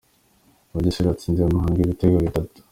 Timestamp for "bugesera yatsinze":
0.73-1.41